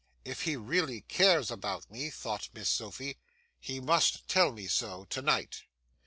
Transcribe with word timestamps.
'If 0.25 0.45
he 0.45 0.55
really 0.55 1.01
cares 1.01 1.51
about 1.51 1.91
me,' 1.91 2.09
thought 2.09 2.49
Miss 2.55 2.69
Sophy, 2.69 3.19
'he 3.59 3.79
must 3.79 4.27
tell 4.27 4.51
me 4.51 4.65
so, 4.65 5.05
to 5.11 5.21
night. 5.21 5.65